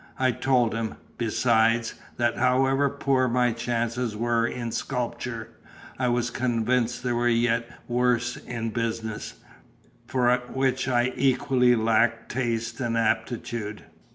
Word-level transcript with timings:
I 0.17 0.31
told 0.31 0.73
him, 0.73 0.95
besides, 1.19 1.93
that 2.17 2.35
however 2.35 2.89
poor 2.89 3.27
my 3.27 3.51
chances 3.51 4.15
were 4.17 4.47
in 4.47 4.71
sculpture, 4.71 5.49
I 5.99 6.07
was 6.07 6.31
convinced 6.31 7.03
they 7.03 7.11
were 7.11 7.29
yet 7.29 7.69
worse 7.87 8.35
in 8.35 8.71
business, 8.71 9.35
for 10.07 10.35
which 10.51 10.87
I 10.87 11.13
equally 11.15 11.75
lacked 11.75 12.31
taste 12.31 12.79
and 12.79 12.97
aptitude. 12.97 13.83